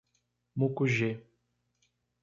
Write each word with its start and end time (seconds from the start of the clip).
Mucugê 0.57 1.11